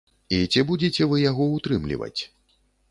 [0.37, 2.17] І ці будзеце вы яго ўтрымліваць?